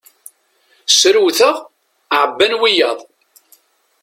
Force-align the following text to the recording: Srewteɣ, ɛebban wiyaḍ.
Srewteɣ, 0.97 1.55
ɛebban 2.21 2.53
wiyaḍ. 2.61 2.99